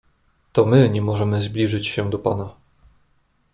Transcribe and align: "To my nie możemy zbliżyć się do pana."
"To 0.51 0.65
my 0.65 0.89
nie 0.89 1.01
możemy 1.01 1.41
zbliżyć 1.41 1.87
się 1.87 2.09
do 2.09 2.19
pana." 2.19 2.53